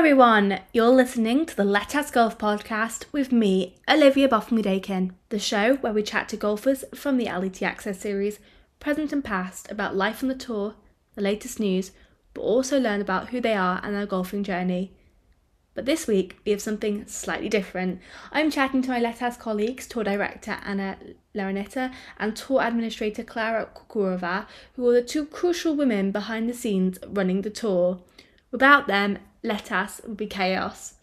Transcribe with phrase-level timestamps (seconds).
[0.00, 0.58] everyone.
[0.72, 6.02] You're listening to the LETAS Golf podcast with me, Olivia Botham the show where we
[6.02, 8.38] chat to golfers from the LET Access series,
[8.78, 10.74] present and past, about life on the tour,
[11.16, 11.90] the latest news,
[12.32, 14.94] but also learn about who they are and their golfing journey.
[15.74, 18.00] But this week we have something slightly different.
[18.32, 20.96] I'm chatting to my LETAS colleagues, tour director Ana
[21.34, 24.46] Larrañeta and tour administrator Klara Kucharova,
[24.76, 28.00] who are the two crucial women behind the scenes running the tour.
[28.50, 30.94] Without them, LETAS would be chaos.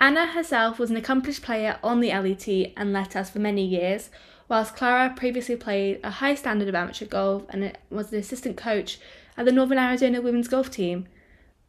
[0.00, 4.10] Ana herself was an accomplished player on the LET and LETAS for many years,
[4.48, 8.98] whilst Klara previously played a high standard of amateur golf and was an assistant coach
[9.36, 11.06] at the Northern Arizona women's golf team.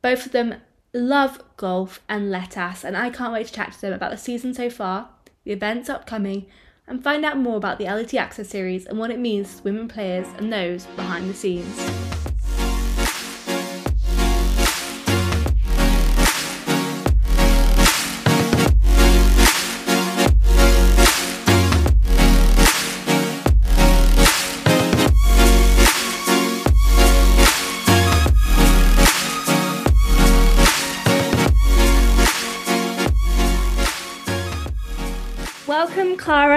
[0.01, 0.55] Both of them
[0.93, 4.53] love golf and LETAS, and I can't wait to chat to them about the season
[4.53, 5.09] so far,
[5.43, 6.47] the events upcoming,
[6.87, 9.87] and find out more about the LET Access series and what it means to women
[9.87, 12.34] players and those behind the scenes.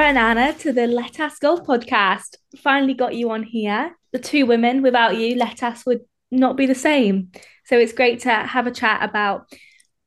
[0.09, 2.37] And Ana, to the LETAS Golf podcast.
[2.57, 3.95] Finally got you on here.
[4.11, 7.31] The two women, without you, LETAS would not be the same.
[7.67, 9.53] So it's great to have a chat about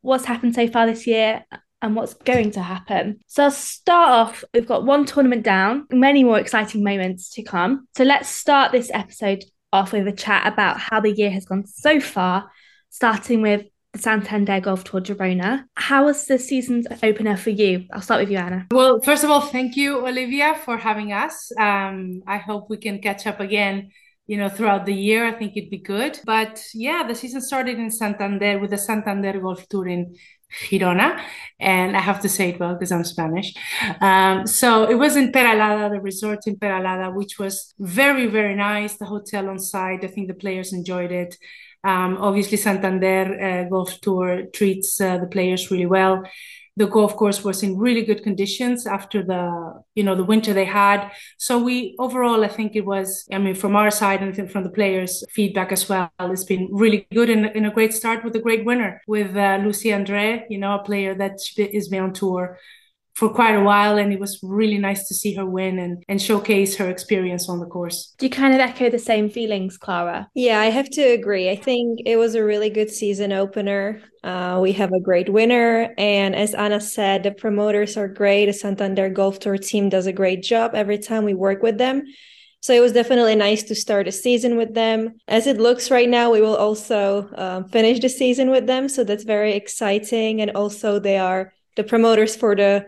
[0.02, 1.46] what's happened so far this year
[1.84, 3.20] and what's going to happen.
[3.28, 4.44] So I'll start off.
[4.56, 7.88] We've got one tournament down, many more exciting moments to come.
[7.96, 11.68] So let's start this episode off with a chat about how the year has gone
[11.68, 12.50] so far,
[12.90, 15.66] starting with Santander Golf Tour Girona.
[15.76, 17.86] How was the season's opener for you?
[17.94, 18.68] I'll start with you, Ana.
[18.72, 21.52] Well, first of all, thank you, Olivia, for having us.
[21.60, 23.92] Um, I hope we can catch up again
[24.28, 25.26] you know, throughout the year.
[25.26, 26.18] I think it'd be good.
[26.26, 30.16] But yeah, the season started in Santander with the Santander Golf Tour in
[30.70, 31.22] Girona.
[31.60, 33.54] And I have to say it well because I'm Spanish.
[34.00, 38.96] Um, so it was in Peralada, the resort in Peralada, which was very, very nice.
[38.96, 41.36] The hotel on site, I think the players enjoyed it.
[41.84, 46.24] Um, obviously, Santander uh, Golf Tour treats uh, the players really well.
[46.78, 50.66] The golf course was in really good conditions after the you know the winter they
[50.66, 51.12] had.
[51.38, 53.26] So we overall, I think it was.
[53.32, 57.08] I mean, from our side and from the players' feedback as well, it's been really
[57.14, 60.46] good and, and a great start with a great winner with uh, Lucy Andre.
[60.50, 62.58] You know, a player that is been on tour
[63.16, 66.22] for quite a while and it was really nice to see her win and, and
[66.22, 68.16] showcase her experience on the course.
[68.18, 70.28] Do you kind of echo the same feelings, Klara?
[70.34, 71.50] Yeah, I have to agree.
[71.50, 74.02] I think it was a really good season opener.
[74.24, 75.94] Uh, we have a great winner.
[75.98, 78.46] And as Ana said, the promoters are great.
[78.46, 82.04] The Santander Golf Tour team does a great job every time we work with them.
[82.62, 85.18] So it was definitely nice to start a season with them.
[85.28, 88.88] As it looks right now, we will also um, finish the season with them.
[88.88, 90.42] So that's very exciting.
[90.42, 92.86] And also, they are the promoters for the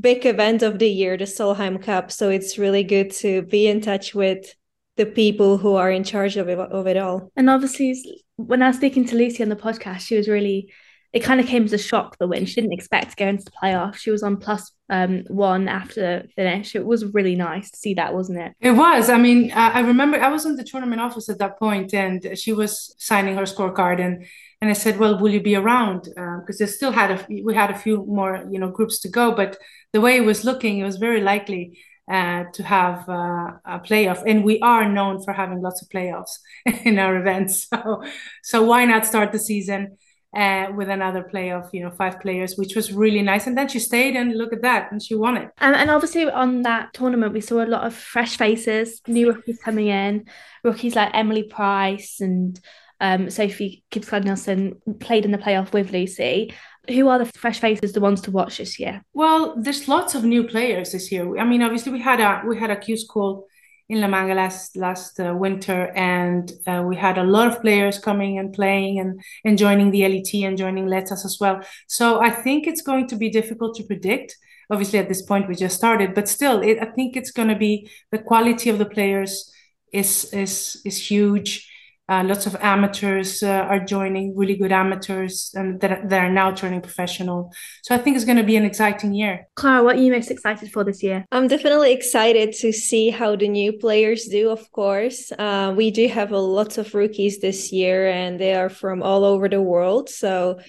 [0.00, 2.10] big event of the year, the Solheim Cup.
[2.10, 4.54] So it's really good to be in touch with
[4.96, 7.30] the people who are in charge of it, of it all.
[7.36, 10.72] And obviously, when I was speaking to Lucy on the podcast, she was really,
[11.12, 12.46] it kind of came as a shock the win.
[12.46, 13.96] She didn't expect to go into the playoff.
[13.96, 16.74] She was on plus um, one after the finish.
[16.74, 18.52] It was really nice to see that, wasn't it?
[18.60, 19.08] It was.
[19.08, 22.52] I mean, I remember I was in the tournament office at that point and she
[22.52, 24.26] was signing her scorecard and
[24.60, 27.54] and I said, "Well, will you be around?" Because uh, they still had a we
[27.54, 29.56] had a few more you know groups to go, but
[29.92, 31.78] the way it was looking, it was very likely
[32.10, 36.38] uh, to have uh, a playoff, and we are known for having lots of playoffs
[36.84, 37.68] in our events.
[37.78, 38.02] So,
[38.42, 39.98] so why not start the season
[40.34, 41.68] uh, with another playoff?
[41.72, 43.46] You know, five players, which was really nice.
[43.46, 45.50] And then she stayed, and look at that, and she won it.
[45.58, 49.60] And, and obviously on that tournament, we saw a lot of fresh faces, new rookies
[49.60, 50.26] coming in,
[50.64, 52.58] rookies like Emily Price and
[53.00, 56.52] um, Sophie Gibbs Nelson played in the playoff with Lucy.
[56.88, 59.04] Who are the fresh faces, the ones to watch this year?
[59.12, 61.38] Well, there's lots of new players this year.
[61.38, 63.46] I mean, obviously we had a we had a Q school
[63.90, 67.98] in La Manga last last uh, winter, and uh, we had a lot of players
[67.98, 71.60] coming and playing and, and joining the LET and joining LETAS as well.
[71.88, 74.36] So I think it's going to be difficult to predict.
[74.70, 77.56] Obviously, at this point we just started, but still, it, I think it's going to
[77.56, 79.52] be the quality of the players
[79.92, 81.67] is is is huge
[82.08, 86.50] uh, lots of amateurs uh, are joining, really good amateurs, and that, that are now
[86.50, 87.52] turning professional.
[87.82, 89.46] So I think it's going to be an exciting year.
[89.56, 91.26] Klara, what are you most excited for this year?
[91.30, 95.30] I'm definitely excited to see how the new players do, of course.
[95.38, 99.24] Uh, we do have a lot of rookies this year, and they are from all
[99.24, 100.08] over the world.
[100.08, 100.60] So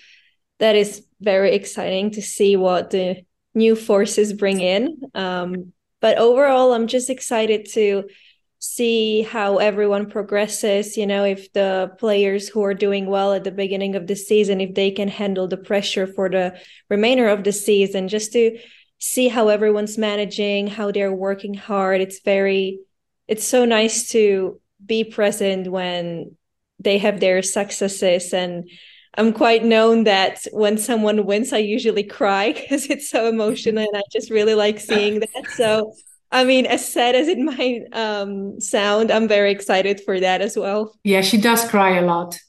[0.59, 3.23] that is very exciting to see what the
[3.55, 5.01] new forces bring in.
[5.15, 8.05] Um, but overall, I'm just excited to
[8.59, 13.51] see how everyone progresses you know if the players who are doing well at the
[13.51, 16.53] beginning of the season if they can handle the pressure for the
[16.89, 18.07] remainder of the season.
[18.07, 18.57] Just to
[18.99, 22.01] see how everyone's managing how they're working hard.
[22.01, 22.79] It's very
[23.27, 26.35] it's so nice to be present when
[26.79, 28.33] they have their successes.
[28.33, 28.69] And
[29.15, 33.97] I'm quite known that when someone wins, I usually cry because it's so emotional and
[33.97, 35.51] I just really like seeing that.
[35.55, 35.93] So
[36.31, 40.57] I mean, as sad as it might um, sound, I'm very excited for that as
[40.57, 40.95] well.
[41.03, 42.39] Yeah, she does cry a lot.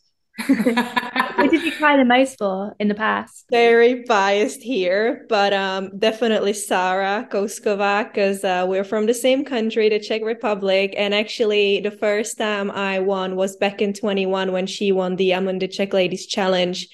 [0.47, 3.44] what did you cry the most for in the past?
[3.50, 9.88] Very biased here, but um, definitely Sara Kouskova because uh, we're from the same country,
[9.88, 10.94] the Czech Republic.
[10.97, 15.31] And actually, the first time I won was back in 21 when she won the
[15.31, 16.88] Amundi Czech Ladies Challenge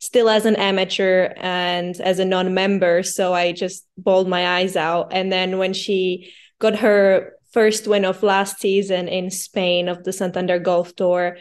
[0.00, 5.12] still as an amateur and as a non-member so i just bawled my eyes out.
[5.12, 10.12] And then when she got her first win of last season in spain of the
[10.12, 11.36] santander golf tour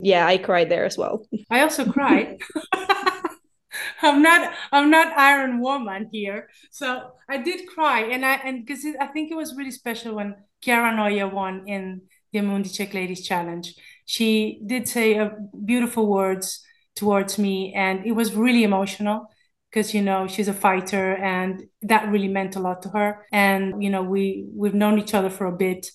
[0.00, 1.26] yeah i cried there as well.
[1.50, 2.40] I also cried.
[4.02, 6.48] I'm not i'm not iron woman here.
[6.70, 10.36] So i did cry and i and because i think it was really special when
[10.62, 12.02] chiara noja won in
[12.32, 13.74] the amundi czech ladies challenge.
[14.06, 15.30] She did say uh,
[15.64, 16.63] beautiful words
[16.96, 19.26] towards me and it was really emotional
[19.70, 23.26] because you know she's a fighter and that really meant a lot to her.
[23.32, 25.90] And you know we we've known each other for a bit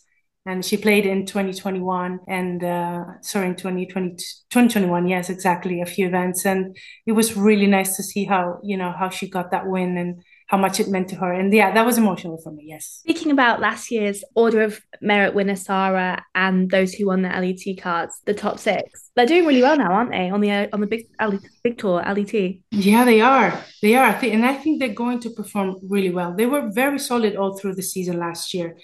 [0.46, 4.16] and she played in 2021 and uh, sorry in 2020
[4.50, 6.46] 2021 yes exactly a few events.
[6.46, 6.76] And
[7.06, 10.22] it was really nice to see how you know how she got that win and
[10.50, 11.32] how much it meant to her.
[11.32, 12.64] And yeah, that was emotional for me.
[12.66, 13.02] Yes.
[13.04, 17.80] Speaking about last year's Order of Merit winner Sara and those who won the LET
[17.80, 20.32] cards, the top six, they're doing really well now, aren't they?
[20.32, 21.06] On the uh, on the big
[21.64, 22.34] big tour LET.
[22.72, 23.64] Yeah, they are.
[23.84, 24.18] They are.
[24.24, 26.34] And I think they're going to perform really well.
[26.34, 28.76] They were very solid all through the season last year.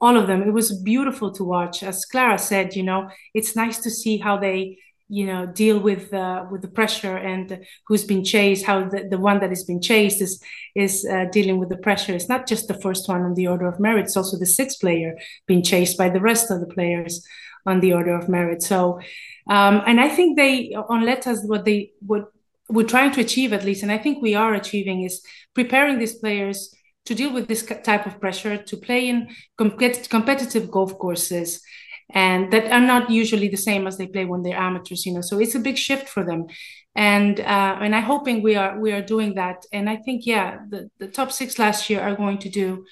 [0.00, 0.42] All of them.
[0.42, 1.82] It was beautiful to watch.
[1.82, 4.78] As Klara said, you know, it's nice to see how they
[5.08, 9.18] you know deal with uh, with the pressure and who's been chased how the, the
[9.18, 10.42] one that has been chased is
[10.74, 12.14] is uh, dealing with the pressure.
[12.14, 14.04] It's not just the first one on the order of merit.
[14.04, 15.16] It's also the sixth player
[15.46, 17.26] being chased by the rest of the players
[17.66, 18.62] on the order of merit.
[18.62, 19.00] So
[19.48, 22.30] um, and i think they on letas what they what
[22.68, 25.22] we're trying to achieve at least and i think we are achieving is
[25.54, 30.98] preparing these players to deal with this type of pressure to play in competitive golf
[30.98, 31.62] courses
[32.10, 35.20] and that are not usually the same as they play when they're amateurs you know
[35.20, 36.46] so it's a big shift for them.
[36.94, 39.64] And uh, and i'm hoping we are we are doing that.
[39.72, 42.84] And i think yeah the, the top six last year are going to do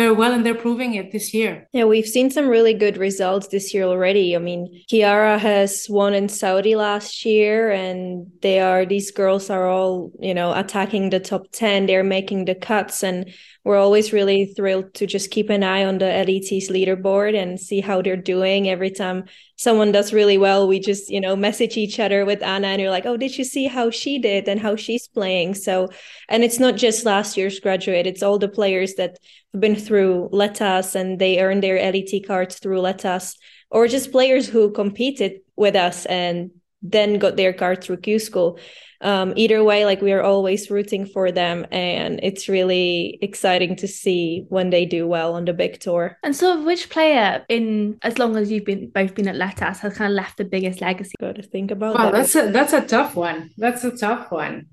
[0.00, 1.68] very well and they're proving it this year.
[1.72, 4.34] Yeah, we've seen some really good results this year already.
[4.34, 9.68] I mean, Chiara has won in Saudi last year and they are these girls are
[9.68, 11.84] all, you know, attacking the top 10.
[11.84, 13.30] They're making the cuts and
[13.62, 17.80] we're always really thrilled to just keep an eye on the LET's leaderboard and see
[17.80, 18.70] how they're doing.
[18.70, 19.24] Every time
[19.60, 22.88] someone does really well, we just, you know, message each other with Ana and you're
[22.88, 25.52] like, oh, did you see how she did and how she's playing?
[25.52, 25.90] So,
[26.30, 29.18] and it's not just last year's graduate, it's all the players that
[29.52, 33.36] have been through Letas and they earned their LET cards through Letas
[33.70, 38.58] or just players who competed with us and then got their card through Q School
[39.02, 43.88] um, either way, like we are always rooting for them, and it's really exciting to
[43.88, 46.18] see when they do well on the big tour.
[46.22, 49.96] And so, which player in as long as you've been both been at Letas has
[49.96, 51.14] kind of left the biggest legacy?
[51.18, 52.12] Got to think about wow, that.
[52.12, 53.50] that's a that's a tough one.
[53.56, 54.66] That's a tough one.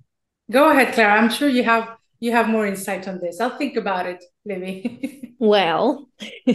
[0.52, 1.22] Go ahead, Klara.
[1.22, 1.88] I'm sure you have
[2.20, 3.40] you have more insight on this.
[3.40, 5.36] I'll think about it, Libby.
[5.40, 6.10] well,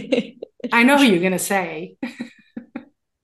[0.71, 1.95] I know who you're gonna say.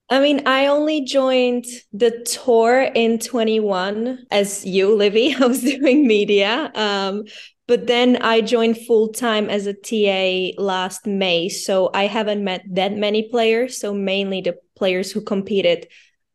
[0.09, 5.35] I mean, I only joined the tour in 21 as you, Livy.
[5.39, 6.71] I was doing media.
[6.73, 7.25] Um,
[7.67, 11.49] but then I joined full time as a TA last May.
[11.49, 13.79] So I haven't met that many players.
[13.79, 15.87] So mainly the players who competed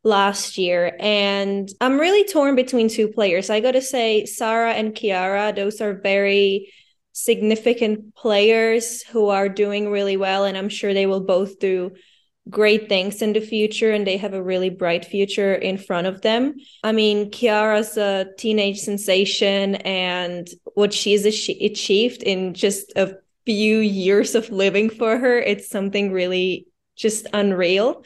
[0.05, 0.97] last year.
[1.01, 3.51] And I'm really torn between two players.
[3.51, 6.73] I got to say, Sara and Chiara, those are very
[7.13, 10.45] significant players who are doing really well.
[10.45, 11.93] And I'm sure they will both do
[12.51, 16.21] great things in the future and they have a really bright future in front of
[16.21, 16.55] them.
[16.83, 23.15] I mean, Chiara's a teenage sensation and what she's achieved in just a
[23.47, 28.05] few years of living for her, it's something really just unreal.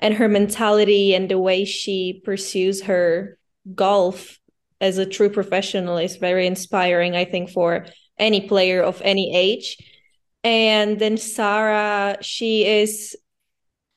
[0.00, 3.38] And her mentality and the way she pursues her
[3.74, 4.38] golf
[4.80, 7.86] as a true professional is very inspiring, I think, for
[8.18, 9.76] any player of any age.
[10.44, 13.16] And then Sara, she is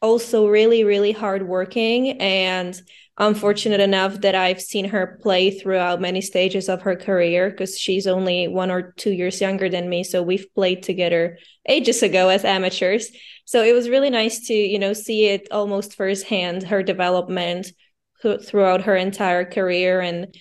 [0.02, 2.82] also really really hardworking and
[3.18, 7.78] I'm fortunate enough that I've seen her play throughout many stages of her career because
[7.78, 10.04] she's only one or two years younger than me.
[10.04, 13.12] So we've played together ages ago as amateurs.
[13.46, 17.68] So it was really nice to, you know, see it almost firsthand, her development
[18.22, 20.36] throughout her entire career and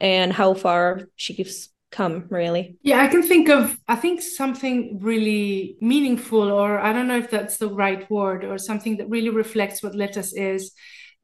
[0.00, 5.76] and how far she's come really yeah i can think of i think something really
[5.80, 9.82] meaningful or i don't know if that's the right word or something that really reflects
[9.82, 10.72] what letas is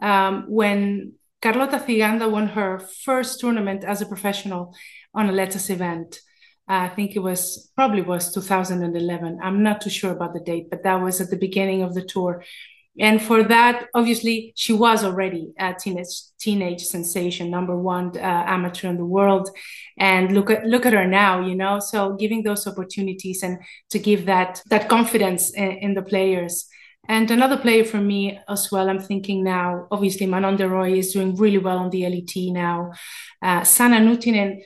[0.00, 4.75] um, when Carlota Ciganda won her first tournament as a professional
[5.12, 6.21] on a LETAS event.
[6.69, 9.40] I think it was probably was 2011.
[9.42, 12.04] I'm not too sure about the date, but that was at the beginning of the
[12.04, 12.45] tour.
[12.99, 18.89] And for that, obviously, she was already a teenage teenage sensation, number one uh, amateur
[18.89, 19.49] in the world.
[19.99, 21.79] And look at look at her now, you know.
[21.79, 23.59] So giving those opportunities and
[23.91, 26.69] to give that that confidence in, in the players
[27.09, 31.13] and another player for me as well, I'm thinking now, obviously Manon de Roey is
[31.13, 32.93] doing really well on the LET now.
[33.41, 34.63] Uh, Sanna Nuutinen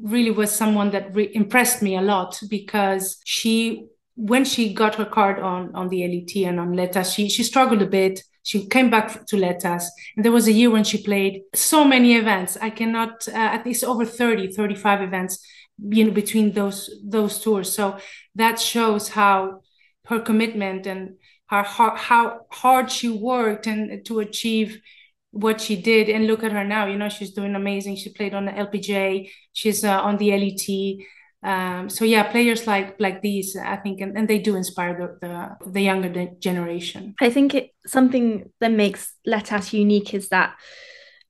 [0.00, 3.86] really was someone that re- impressed me a lot because she,
[4.20, 7.80] when she got her card on, on the LET and on LETAS, she, she struggled
[7.80, 8.22] a bit.
[8.42, 9.90] She came back to LETAS.
[10.14, 12.58] And there was a year when she played so many events.
[12.60, 15.42] I cannot, uh, at least over 30, 35 events,
[15.78, 17.72] you know, between those, those tours.
[17.72, 17.96] So
[18.34, 19.62] that shows how
[20.04, 21.62] her commitment and how,
[21.96, 24.82] how hard she worked and to achieve
[25.30, 28.34] what she did and look at her now you know she's doing amazing she played
[28.34, 31.06] on the lpga she's uh, on the let
[31.42, 35.26] um, so yeah players like like these i think and, and they do inspire the,
[35.26, 40.54] the, the younger generation i think it something that makes letas unique is that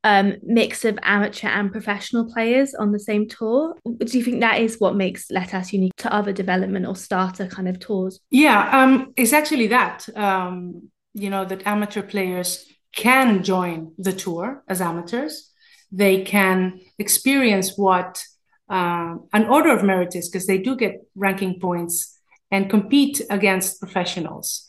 [0.02, 3.76] um, mix of amateur and professional players on the same tour.
[3.85, 7.69] Do you think that is what makes LETAS unique to other development or starter kind
[7.69, 8.21] of tours?
[8.31, 10.09] Yeah, um, it's actually that.
[10.17, 15.50] Um, you know, that amateur players can join the tour as amateurs.
[15.93, 18.25] They can experience what
[18.70, 22.18] uh, an order of merit is because they do get ranking points
[22.50, 24.68] and compete against professionals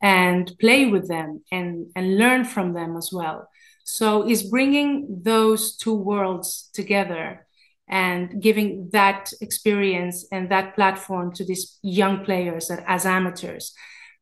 [0.00, 3.48] and play with them and, and learn from them as well.
[3.84, 7.46] So is bringing those two worlds together
[7.88, 13.74] and giving that experience and that platform to these young players that, as amateurs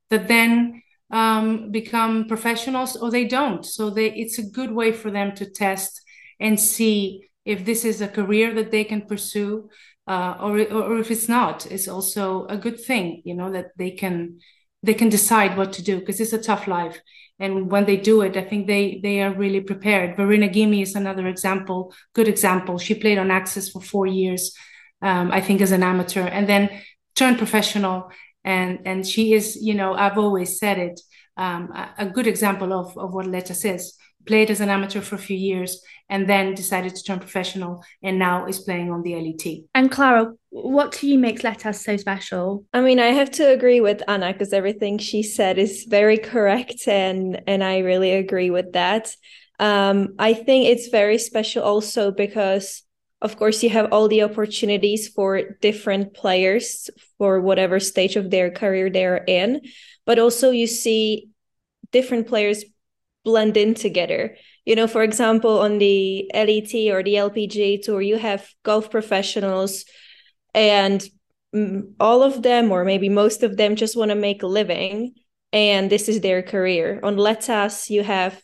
[0.09, 3.65] that then um, become professionals or they don't.
[3.65, 6.01] So they, it's a good way for them to test
[6.39, 9.69] and see if this is a career that they can pursue
[10.07, 11.71] uh, or, or if it's not.
[11.71, 14.41] It's also a good thing, you know, that they can
[14.83, 17.01] they can decide what to do because it's a tough life.
[17.39, 20.17] And when they do it i think they they are really prepared.
[20.17, 22.79] Verena Gimmy is another example good example.
[22.79, 24.53] She played on access for four years
[25.03, 26.69] um, i think as an amateur and then
[27.15, 28.11] turned professional.
[28.43, 30.99] And and she is you know i've always said it
[31.37, 35.15] um, a, a, good example of, of what letas is played as an amateur for
[35.15, 39.15] a few years and then decided to turn professional and now is playing on the
[39.15, 39.65] LET.
[39.75, 42.65] And Klara, what to you makes LETAS so special?
[42.73, 46.87] I mean, I have to agree with Ana because everything she said is very correct
[46.89, 49.15] and and I really agree with that.
[49.59, 52.83] Um, I think it's very special also because
[53.23, 58.51] of course you have all the opportunities for different players for whatever stage of their
[58.51, 59.61] career they're in,
[60.07, 61.29] but also you see
[61.93, 62.65] different players
[63.25, 64.37] blend in together.
[64.65, 69.85] You know, for example, on the LET or the LPGA tour, you have golf professionals
[70.55, 71.03] and
[71.99, 75.15] all of them, or maybe most of them, just want to make a living
[75.53, 77.01] and this is their career.
[77.03, 78.41] On LETAS, you have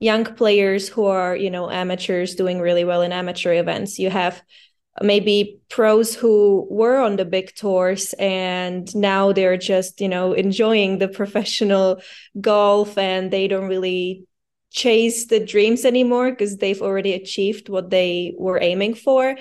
[0.00, 3.98] young players who are, you know, amateurs doing really well in amateur events.
[3.98, 4.40] You have
[5.02, 10.98] maybe pros who were on the big tours and now they're just you know enjoying
[10.98, 12.00] the professional
[12.40, 14.26] golf and they don't really
[14.70, 19.36] chase the dreams anymore because they've already achieved what they were aiming for.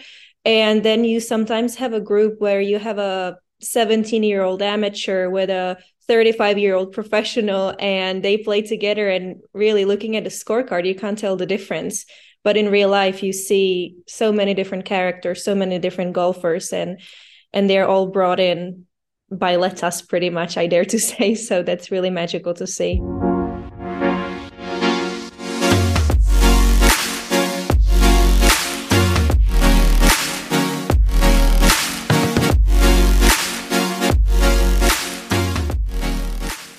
[0.45, 5.29] And then you sometimes have a group where you have a 17 year old amateur
[5.29, 10.29] with a 35 year old professional and they play together and really looking at the
[10.29, 12.05] scorecard you can't tell the difference
[12.43, 16.99] but in real life you see so many different characters so many different golfers and
[17.53, 18.85] and they're all brought in
[19.31, 21.35] by LETAS pretty much i dare to say.
[21.35, 23.01] So that's really magical to see.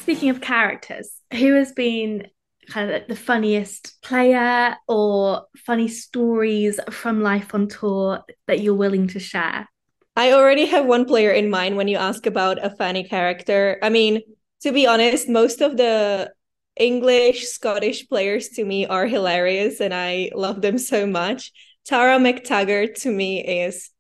[0.03, 2.29] Speaking of characters, who has been
[2.69, 9.09] kind of the funniest player or funny stories from life on tour that you're willing
[9.09, 9.69] to share?
[10.17, 13.79] I already have one player in mind when you ask about a funny character.
[13.83, 14.21] I mean,
[14.63, 16.33] to be honest, most of the
[16.77, 21.53] English, Scottish players to me are hilarious and I love them so much.
[21.85, 23.91] Tara McTaggart to me is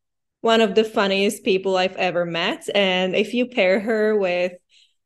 [0.41, 2.69] one of the funniest people I've ever met.
[2.75, 4.53] And if you pair her with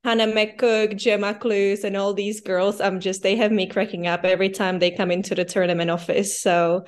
[0.04, 4.24] Hannah McCook, Gemma Clews, and all these girls, I'm just, they have me cracking up
[4.24, 6.40] every time they come into the tournament office.
[6.40, 6.86] So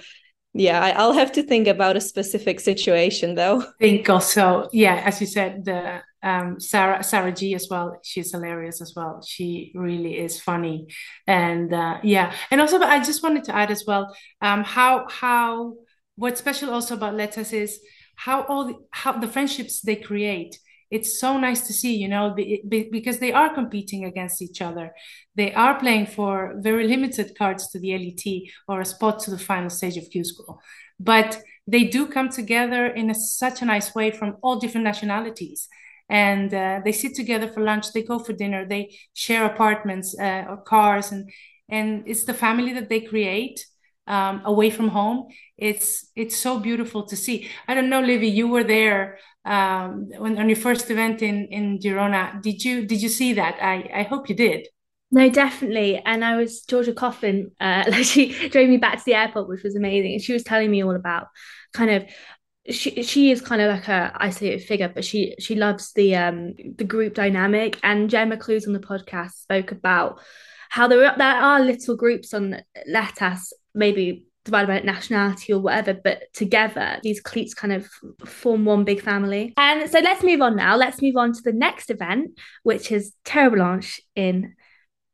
[0.56, 3.62] yeah, I, will have to think about a specific situation though.
[3.62, 7.98] I think also, yeah, as you said, the um, Sarah Sarah G as well.
[8.04, 9.20] She's hilarious as well.
[9.26, 10.86] She really is funny,
[11.26, 15.74] and uh, yeah, and also I just wanted to add as well um, how how
[16.14, 17.80] what's special also about LETAS is
[18.14, 20.58] how all the, how the friendships they create
[20.94, 22.24] it's so nice to see you know
[22.68, 24.86] because they are competing against each other.
[25.34, 28.24] They are playing for very limited cards to the LET
[28.68, 30.60] or a spot to the final stage of q school.
[31.00, 31.30] But
[31.66, 35.68] they do come together in a, such a nice way from all different nationalities.
[36.08, 38.84] And uh, they sit together for lunch they go for dinner they
[39.14, 41.30] share apartments uh, or cars and
[41.68, 43.58] and it's the family that they create
[44.06, 45.28] um, away from home.
[45.56, 47.48] It's it's so beautiful to see.
[47.68, 51.78] I don't know livy you were there um, when, on your first event in in
[51.78, 54.66] girona did you did you see that i i hope you did
[55.14, 56.02] no, definitely.
[56.04, 57.52] And I was Georgia Coffin.
[57.60, 60.14] Uh, like she drove me back to the airport, which was amazing.
[60.14, 61.28] And she was telling me all about
[61.72, 62.04] kind of
[62.68, 66.54] she she is kind of like a isolated figure, but she she loves the um
[66.76, 67.78] the group dynamic.
[67.84, 70.20] And Gemma Clews on the podcast spoke about
[70.68, 75.94] how there are, there are little groups on LETAS maybe divided by nationality or whatever,
[75.94, 77.88] but together these cleats kind of
[78.26, 79.54] form one big family.
[79.56, 80.76] And so let's move on now.
[80.76, 84.54] Let's move on to the next event, which is Terre Blanche in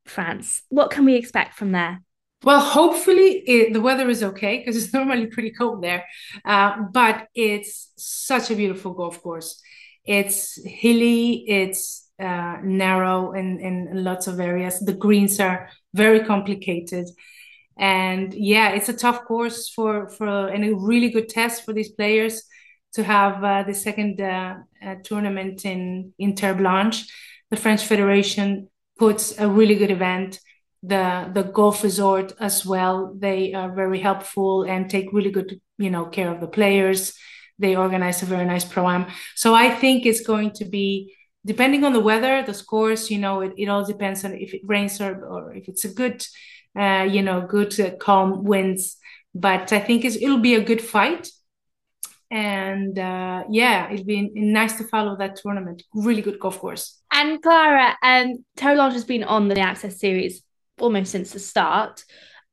[0.04, 0.62] France.
[0.68, 2.02] What can we expect from there?
[2.42, 6.06] Well, hopefully it, the weather is okay because it's normally pretty cold there.
[6.44, 9.60] Uh, but it's such a beautiful golf course.
[10.04, 14.80] It's hilly, it's uh, narrow in, in lots of areas.
[14.80, 17.08] The greens are very complicated
[17.80, 21.90] and yeah it's a tough course for for and a really good test for these
[21.90, 22.42] players
[22.92, 27.06] to have uh, the second uh, uh, tournament in in Terre Blanche.
[27.50, 28.68] The French Federation
[28.98, 30.40] puts a really good event.
[30.82, 33.14] The the golf resort as well.
[33.18, 37.14] They are very helpful and take really good you know care of the players.
[37.58, 39.06] They organize a very nice pro am.
[39.36, 41.14] So I think it's going to be
[41.44, 43.10] depending on the weather, the scores.
[43.10, 45.94] You know, it, it all depends on if it rains or or if it's a
[45.94, 46.24] good
[46.78, 48.96] uh, you know, good uh, calm winds.
[49.34, 51.28] But I think it'll be a good fight.
[52.30, 55.82] And uh, yeah, it'll be nice to follow that tournament.
[55.94, 57.00] Really good golf course.
[57.12, 60.42] And Klara, um, Terre Blanche has been on the Access Series
[60.78, 62.04] almost since the start.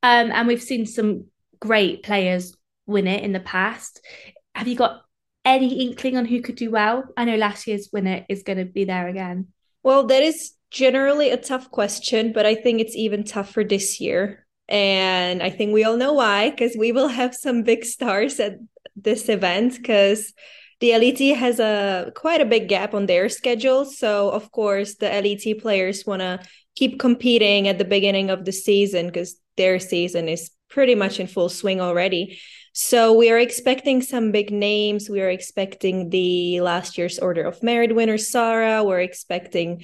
[0.04, 1.26] Um, and we've seen some
[1.60, 4.02] great players win it in the past.
[4.56, 5.02] Have you got
[5.46, 7.04] any inkling on who could do well?
[7.16, 9.48] I know last year's winner is going to be there again.
[9.84, 14.46] Well, that is generally a tough question, but I think it's even tougher this year.
[14.70, 18.58] And I think we all know why, because we will have some big stars at
[18.96, 20.34] this event, because
[20.80, 23.86] the LET has a quite a big gap on their schedule.
[23.86, 26.40] So of course the LET players want to
[26.76, 31.28] keep competing at the beginning of the season because their season is pretty much in
[31.28, 32.40] full swing already.
[32.74, 35.10] So we are expecting some big names.
[35.10, 38.84] We are expecting the last year's Order of Merit winner Sara.
[38.84, 39.84] We're expecting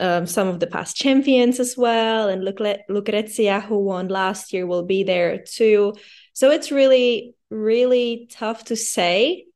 [0.00, 2.28] um, some of the past champions as well.
[2.28, 2.44] And
[2.88, 5.94] Lucrezia, who won last year, will be there too.
[6.32, 9.46] So it's really, really tough to say.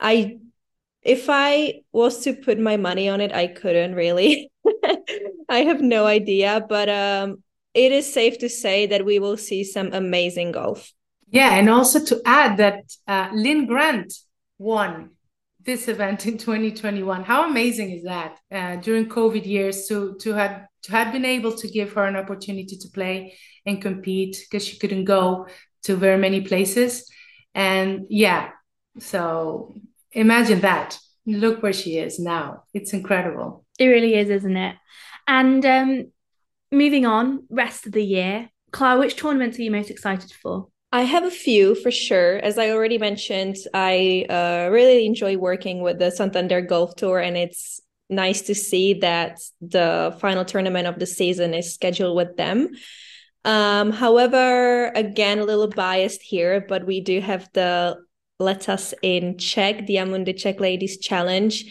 [0.00, 0.38] I,
[1.02, 4.50] if I was to put my money on it, I couldn't really.
[5.48, 9.64] I have no idea, but um, it is safe to say that we will see
[9.64, 10.92] some amazing golf.
[11.30, 14.12] Yeah, and also to add that uh, Linn Grant
[14.58, 15.10] won
[15.64, 17.24] this event in 2021.
[17.24, 18.38] How amazing is that?
[18.50, 22.16] Uh, during COVID years, to to have to have been able to give her an
[22.16, 25.46] opportunity to play and compete because she couldn't go
[25.82, 27.10] to very many places,
[27.54, 28.50] and yeah,
[28.98, 29.74] so
[30.12, 30.98] imagine that.
[31.26, 32.64] Look where she is now.
[32.72, 33.66] It's incredible.
[33.78, 34.76] It really is, isn't it?
[35.26, 36.12] And um,
[36.72, 40.68] moving on, rest of the year, Klara, which tournaments are you most excited for?
[40.90, 42.36] I have a few for sure.
[42.36, 47.36] As I already mentioned, I uh, really enjoy working with the Santander Golf Tour, and
[47.36, 52.70] it's nice to see that the final tournament of the season is scheduled with them.
[53.44, 57.98] Um, however, again, a little biased here, but we do have the
[58.40, 61.64] LETAS in Czech, the Amundi Czech Ladies Challenge.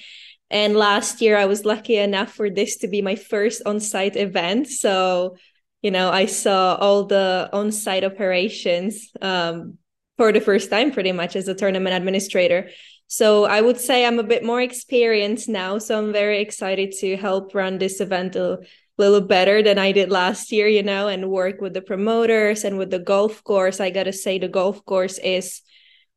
[0.52, 4.16] And last year, I was lucky enough for this to be my first on site
[4.16, 4.68] event.
[4.68, 5.38] So
[5.82, 9.78] you know i saw all the on-site operations um,
[10.18, 12.70] for the first time pretty much as a tournament administrator
[13.08, 17.16] so i would say i'm a bit more experienced now so i'm very excited to
[17.18, 18.60] help run this event a
[18.98, 22.78] little better than I did last year, you know, and work with the promoters and
[22.78, 23.80] with the golf course.
[23.80, 25.62] I got to say, the golf course is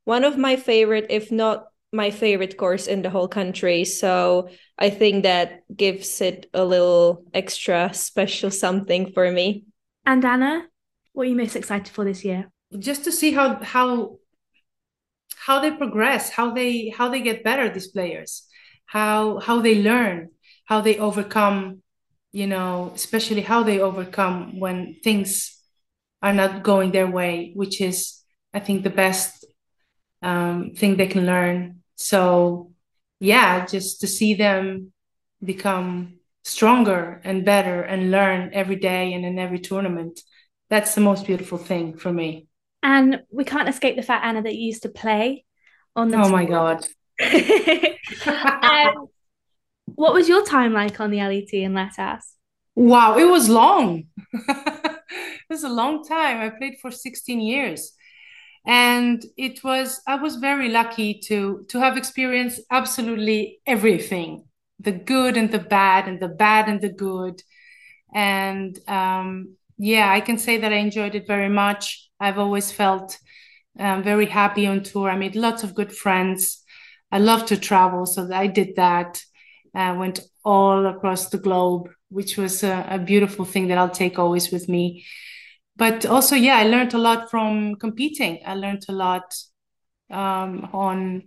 [0.05, 3.85] one of my favorite, if not my favorite course in the whole country.
[3.85, 4.49] So
[4.79, 9.65] I think that gives it a little extra special something for me.
[10.07, 10.67] And Ana,
[11.13, 12.51] what are you most excited for this year?
[12.79, 14.19] Just to see how how
[15.37, 18.47] how they progress, how they how they get better, these players,
[18.87, 20.31] how how they learn,
[20.67, 21.83] how they overcome,
[22.31, 25.59] you know, especially how they overcome when things
[26.23, 28.23] are not going their way, which is
[28.55, 29.45] I think the best
[30.23, 31.80] um, thing they can learn.
[32.01, 32.73] So
[33.21, 34.93] yeah, just to see them
[35.45, 40.21] become stronger and better and learn every day and in every tournament.
[40.71, 42.47] That's the most beautiful thing for me.
[42.83, 45.45] And we can't escape the fact, Ana, that you used to play
[45.95, 46.17] on the.
[46.17, 46.87] Oh my God.
[47.21, 49.09] um,
[49.95, 52.23] what was your time like on the LET in Letas?
[52.75, 54.05] Wow, it was long.
[54.33, 56.41] it was a long time.
[56.41, 57.93] I played for 16 years.
[58.67, 64.45] And it was I was very lucky to to have experienced absolutely everything,
[64.79, 67.43] the good and the bad, and the bad and the good.
[68.13, 72.11] And um, yeah, I can say that I enjoyed it very much.
[72.21, 73.19] I've always felt
[73.79, 75.11] um, very happy on tour.
[75.11, 76.63] I made lots of good friends.
[77.11, 79.23] I love to travel, so I did that.
[79.75, 84.19] I went all across the globe, which was a, a, beautiful thing that I'll take
[84.19, 85.05] always with me.
[85.81, 88.43] But also, yeah, I learned a lot from competing.
[88.45, 89.35] I learned a lot
[90.11, 91.23] um, on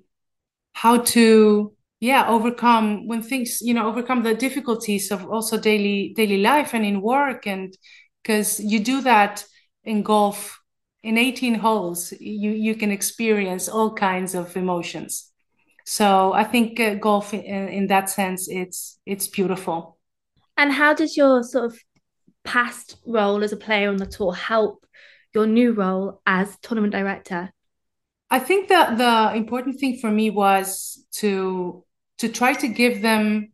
[0.74, 6.38] how to, yeah, overcome when things, you know, overcome the difficulties of also daily daily
[6.38, 7.76] life and in work, and
[8.22, 9.44] because you do that
[9.84, 10.60] in golf
[11.02, 15.32] in 18 holes you you can experience all kinds of emotions.
[15.84, 19.98] So i think uh, golf in, in that sense it's it's beautiful.
[20.58, 21.80] And how does your sort of
[22.44, 24.86] past role as a player on the tour help
[25.34, 27.52] your new role as tournament director?
[28.30, 31.84] I think that the important thing for me was to
[32.20, 33.52] to try to give them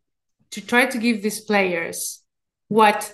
[0.52, 2.22] to try to give these players
[2.68, 3.14] what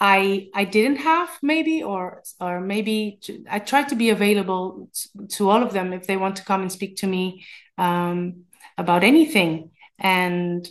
[0.00, 4.90] I I didn't have maybe or or maybe I tried to be available
[5.30, 7.44] to all of them if they want to come and speak to me
[7.76, 8.44] um,
[8.76, 9.72] about anything.
[9.98, 10.68] And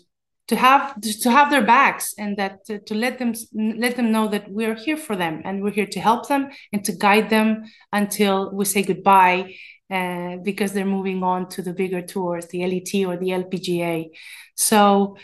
[0.47, 4.27] to have to have their backs and that to, to, let them let them know
[4.27, 7.63] that we're here for them and we're here to help them and to guide them
[7.91, 9.55] until we say goodbye
[9.89, 14.10] uh, because they're moving on to the bigger tours the LET or the LPGA
[14.55, 15.17] so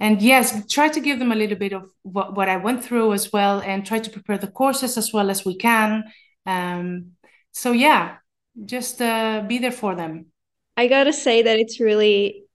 [0.00, 3.12] and yes try to give them a little bit of what, what i went through
[3.12, 6.04] as well and try to prepare the courses as well as we can.
[6.46, 7.12] Um,
[7.52, 8.16] so yeah
[8.64, 10.26] just uh, be there for them.
[10.76, 12.47] I gotta say that it's really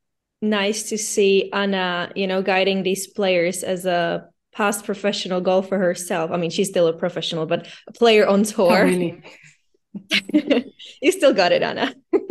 [0.44, 6.30] nice to see ana you know guiding these players as a past professional golfer herself.
[6.32, 8.72] I mean she's still a professional but a player on tour.
[8.72, 9.24] oh, really?
[11.02, 11.96] you still got it ana.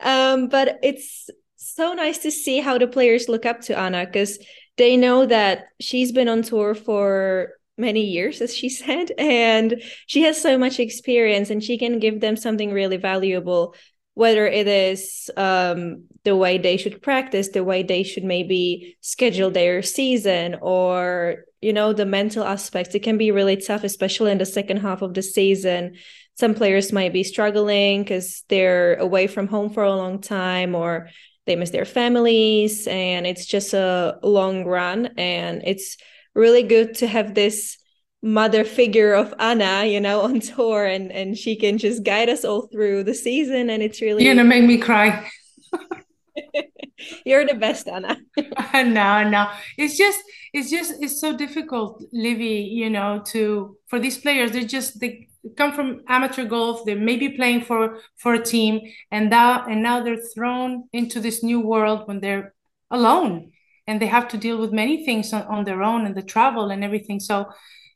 [0.00, 4.38] Um, but it's so nice to see how the players look up to Ana because
[4.76, 10.22] they know that she's been on tour for many years, as she said, and she
[10.22, 13.74] has so much experience and she can give them something really valuable,
[14.18, 19.48] whether it is um, the way they should practice, the way they should maybe schedule
[19.48, 22.96] their season, or you know the mental aspects.
[22.96, 25.94] It can be really tough, especially in the second half of the season.
[26.34, 31.10] Some players might be struggling because they're away from home for a long time, or
[31.46, 35.96] they miss their families and it's just a long run and it's
[36.34, 37.78] really good to have this
[38.22, 42.44] mother figure of Ana, you know, on tour and and she can just guide us
[42.44, 45.30] all through the season and it's really You're gonna make me cry.
[47.24, 48.16] You're the best, Ana.
[48.74, 49.48] no, no.
[49.76, 50.20] It's just
[50.52, 55.28] it's just it's so difficult, Livy, you know, to for these players, they just they
[55.56, 59.82] come from amateur golf they may be playing for for a team and that and
[59.82, 62.52] now they're thrown into this new world when they're
[62.90, 63.50] alone
[63.86, 66.70] and they have to deal with many things on, on their own and the travel
[66.70, 67.46] and everything so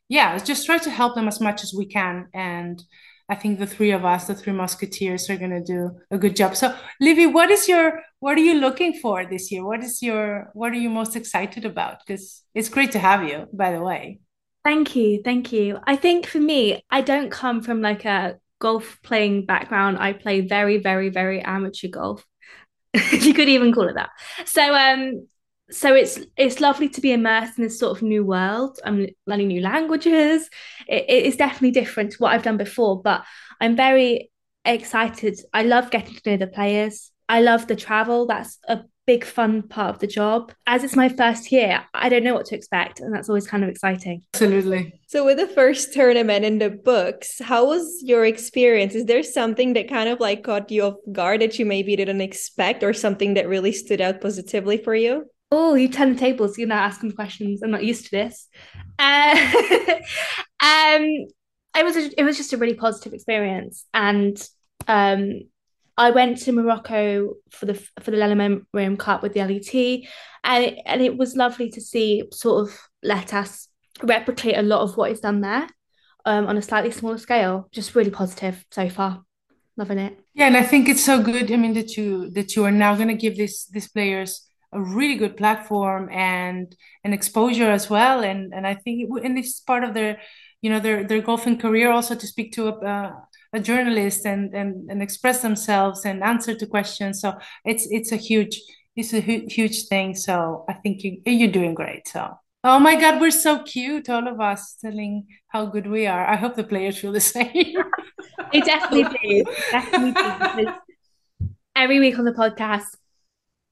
[0.09, 2.83] yeah just try to help them as much as we can and
[3.29, 6.35] i think the three of us the three musketeers are going to do a good
[6.35, 10.01] job so livy what is your what are you looking for this year what is
[10.01, 13.81] your what are you most excited about because it's great to have you by the
[13.81, 14.19] way
[14.63, 15.21] Thank you.
[15.21, 15.79] Thank you.
[15.85, 19.97] I think for me, I don't come from like a golf playing background.
[19.99, 22.25] I play very, very, very amateur golf.
[23.11, 24.11] you could even call it that.
[24.45, 25.27] So um
[25.71, 28.79] so it's it's lovely to be immersed in this sort of new world.
[28.85, 30.49] I'm learning new languages.
[30.87, 33.23] It, it is definitely different to what I've done before, but
[33.61, 34.31] I'm very
[34.65, 35.39] excited.
[35.53, 37.11] I love getting to know the players.
[37.29, 38.27] I love the travel.
[38.27, 40.53] That's a big fun part of the job.
[40.67, 43.63] As it's my first year, I don't know what to expect, and that's always kind
[43.63, 44.23] of exciting.
[44.33, 44.99] Absolutely.
[45.07, 48.95] So, with the first tournament in the books, how was your experience?
[48.95, 52.21] Is there something that kind of like caught you off guard that you maybe didn't
[52.21, 55.25] expect, or something that really stood out positively for you?
[55.55, 56.57] Oh, you turn the tables.
[56.57, 57.61] You're now asking questions.
[57.61, 58.47] I'm not used to this.
[58.97, 59.37] Uh,
[60.59, 61.27] um,
[61.75, 64.35] it was a, it was just a really positive experience, and
[64.87, 65.41] um,
[65.95, 70.09] I went to Morocco for the for the Lalla Cup with the LET,
[70.43, 73.67] and it, and it was lovely to see sort of let us
[74.01, 75.67] replicate a lot of what is done there,
[76.25, 77.69] um, on a slightly smaller scale.
[77.71, 79.21] Just really positive so far,
[79.77, 80.19] loving it.
[80.33, 81.51] Yeah, and I think it's so good.
[81.51, 84.81] I mean that you that you are now going to give these these players a
[84.81, 89.59] really good platform and an exposure as well, and and I think it, and it's
[89.59, 90.19] part of their
[90.61, 93.15] you know their their golfing career also to speak to a.
[93.55, 97.21] A journalist and, and and express themselves and answer to questions.
[97.21, 98.59] So it's it's a huge
[98.95, 100.15] it's a hu- huge thing.
[100.15, 102.07] So i think you you're doing great.
[102.07, 102.33] So
[102.63, 106.25] oh my god we're so cute all of us telling how good we are.
[106.27, 107.75] I hope the players feel the same.
[108.51, 109.43] They definitely do.
[109.69, 110.71] Definitely do
[111.75, 112.85] every week on the podcast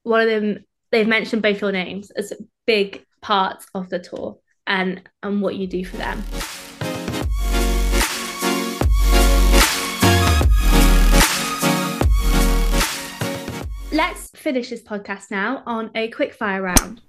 [0.02, 2.32] one of them they've mentioned both your names as
[2.66, 6.22] big parts of the tour and and what you do for them
[13.94, 17.02] Let's finish this podcast now on a quick fire round.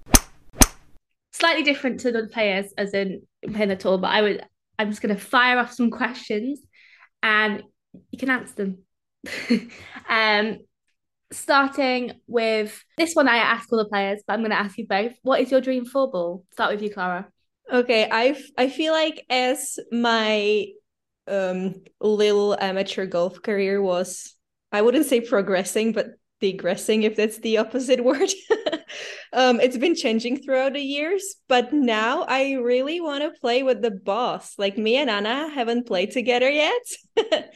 [1.32, 3.22] Slightly different to the players as in
[3.54, 4.46] playing the tour, but I would
[4.78, 6.60] I'm just gonna fire off some questions
[7.22, 7.64] and
[8.12, 8.78] you can answer them.
[10.10, 10.58] um
[11.34, 15.14] starting with this one I ask all the players, but I'm gonna ask you both.
[15.22, 16.46] What is your dream four ball?
[16.52, 17.26] Start with you, Klara.
[17.72, 20.68] Okay, I I feel like as my
[21.28, 24.36] um little amateur golf career was
[24.72, 26.08] I wouldn't say progressing, but
[26.44, 28.30] digressing if that's the opposite word
[29.32, 33.82] um it's been changing throughout the years but now i really want to play with
[33.82, 36.84] the boss like me and ana haven't played together yet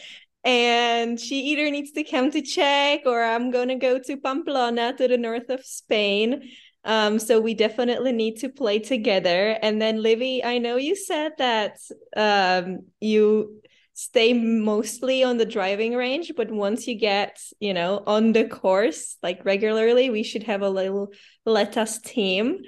[0.48, 4.94] and she either needs to come to czech or i'm going to go to pamplona
[4.94, 6.50] to the north of spain.
[6.86, 9.58] Um, so we definitely need to play together.
[9.62, 11.80] And then Livy, I know you said that
[12.16, 13.62] um, you
[13.94, 19.18] stay mostly on the driving range but once you get you know on the course
[19.24, 21.12] like regularly we should have a little
[21.46, 22.60] let us team.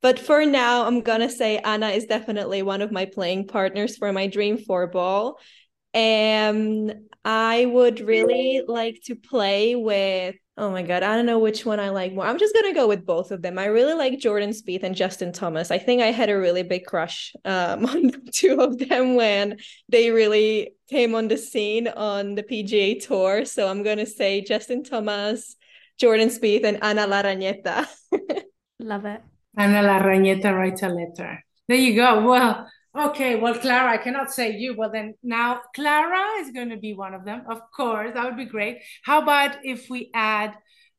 [0.00, 4.10] But for now i'm gonna say ana is definitely one of my playing partners for
[4.10, 5.38] my dream four ball
[5.94, 11.64] and i would really like to play with Oh my god, I don't know which
[11.64, 12.26] one I like more.
[12.26, 13.58] I'm just gonna go with both of them.
[13.58, 15.70] I really like Jordan Spieth and Justin Thomas.
[15.70, 19.56] I think I had a really big crush um, on the two of them when
[19.88, 23.46] they really came on the scene on the PGA Tour.
[23.46, 25.56] So I'm gonna say Justin Thomas,
[25.96, 27.88] Jordan Spieth, and Ana Larrañeta.
[28.78, 29.22] Love it.
[29.56, 31.42] Ana Larrañeta writes a letter.
[31.68, 32.28] There you go.
[32.28, 34.74] Well, Okay, well, Klara, I cannot say you.
[34.76, 37.44] Well, then now Klara is going to be one of them.
[37.48, 38.78] Of course, that would be great.
[39.04, 40.54] How about if we add,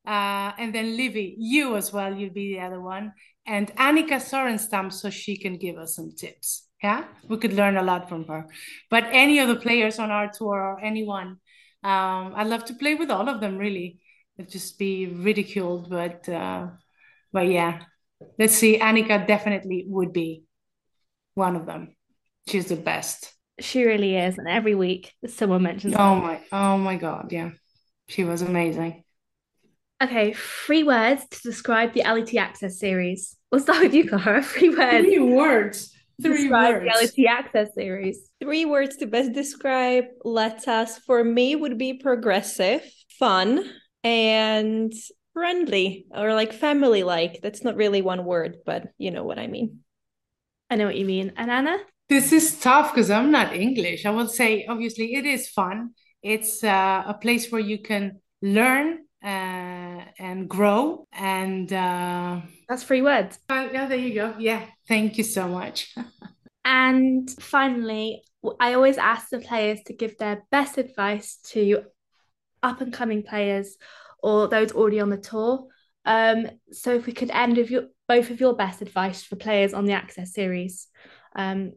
[0.08, 3.12] uh, and then Livy, you as well, you'll be the other one,
[3.46, 6.68] and Annika Sorenstam, so she can give us some tips.
[6.82, 8.48] Yeah, we could learn a lot from her.
[8.90, 11.38] But any of the players on our tour or anyone,
[11.84, 13.58] um, I'd love to play with all of them.
[13.58, 14.00] Really,
[14.38, 16.68] It'd just be ridiculed, but uh,
[17.32, 17.82] but yeah,
[18.40, 18.80] let's see.
[18.80, 20.44] Annika definitely would be
[21.36, 21.96] one of them.
[22.48, 23.34] She's the best.
[23.60, 25.96] She really is, and every week someone mentions.
[25.96, 26.22] Oh her.
[26.22, 26.42] my!
[26.52, 27.32] Oh my God!
[27.32, 27.52] Yeah,
[28.08, 29.04] she was amazing.
[30.02, 33.38] Okay, three words to describe the LET Access series.
[33.52, 34.44] We'll start with you, Klara.
[34.44, 35.08] Three words.
[35.08, 35.92] Three words.
[36.22, 37.14] Three describe words.
[37.16, 38.30] The LET Access series.
[38.42, 42.82] Three words to best describe Letas for me would be progressive,
[43.20, 43.64] fun,
[44.04, 44.92] and
[45.34, 47.42] friendly, or like family-like.
[47.44, 49.82] That's not really one word, but you know what I mean.
[50.72, 51.34] I know what you mean.
[51.36, 51.80] And Ana?
[52.08, 54.06] This is tough because I'm not English.
[54.06, 55.92] I will say, obviously, it is fun.
[56.24, 61.08] It's uh, a place where you can learn uh, and grow.
[61.12, 63.38] And uh, that's three words.
[63.50, 64.34] Uh, yeah, there you go.
[64.40, 65.94] Yeah, thank you so much.
[66.66, 68.24] and finally,
[68.62, 71.84] I always ask the players to give their best advice to
[72.64, 73.76] up and coming players
[74.24, 75.68] or those already on the tour.
[76.06, 79.74] Um, so if we could end with your both of your best advice for players
[79.74, 80.88] on the Access series.
[81.34, 81.72] Um,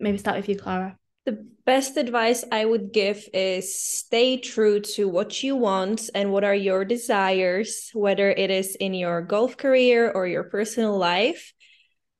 [0.00, 0.96] maybe start with you, Klara.
[1.26, 6.42] The best advice I would give is stay true to what you want and what
[6.42, 11.52] are your desires, whether it is in your golf career or your personal life.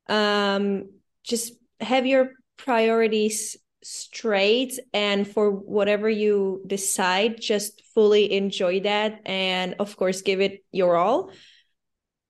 [0.09, 0.91] Um,
[1.25, 9.75] just have your priorities straight and for whatever you decide just fully enjoy that and
[9.79, 11.31] of course give it your all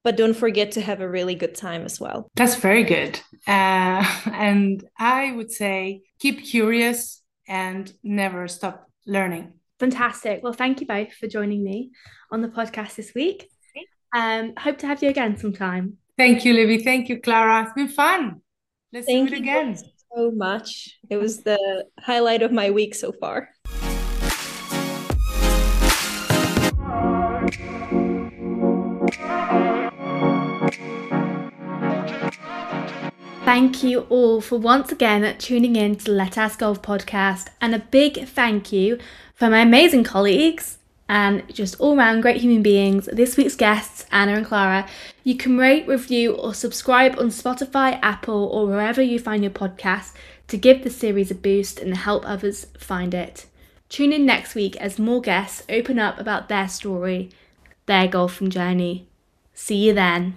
[0.07, 2.31] but don't forget to have a really good time as well.
[2.37, 3.19] That's very good.
[3.45, 9.55] Uh, and I would say keep curious and never stop learning.
[9.81, 10.45] Fantastic.
[10.45, 11.90] Well, thank you both for joining me
[12.31, 13.51] on the podcast this week.
[14.14, 15.97] Um, hope to have you again sometime.
[16.16, 16.85] Thank you, Livy.
[16.85, 17.64] Thank you, Klara.
[17.64, 18.42] It's been fun.
[18.92, 19.77] Let's thank do it again.
[20.14, 21.01] so much.
[21.11, 23.49] It was the highlight of my week so far.
[33.47, 38.27] Thank you all for once again tuning in to LETAS Golf podcast, and a big
[38.27, 38.99] thank you
[39.37, 40.79] for my amazing colleagues
[41.09, 44.89] and just all round great human beings, this week's guests, Ana and Klara.
[45.23, 50.13] You can rate, review, or subscribe on Spotify, Apple, or wherever you find your podcast
[50.49, 53.47] to give the series a boost and help others find it.
[53.89, 57.31] Tune in next week as more guests open up about their story,
[57.87, 59.07] their golfing journey.
[59.55, 60.35] See you then.